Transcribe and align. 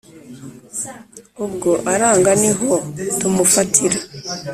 ubwo 1.45 1.71
aranga 1.93 2.31
niho 2.41 2.71
tumufatira 3.19 3.97